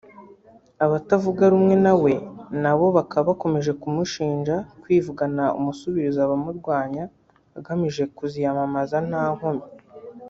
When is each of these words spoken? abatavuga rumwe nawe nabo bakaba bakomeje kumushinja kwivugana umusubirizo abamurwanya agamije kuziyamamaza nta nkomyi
abatavuga 0.85 1.43
rumwe 1.53 1.75
nawe 1.85 2.13
nabo 2.61 2.85
bakaba 2.97 3.27
bakomeje 3.31 3.71
kumushinja 3.81 4.55
kwivugana 4.81 5.43
umusubirizo 5.57 6.19
abamurwanya 6.23 7.03
agamije 7.57 8.03
kuziyamamaza 8.15 8.97
nta 9.09 9.23
nkomyi 9.35 9.67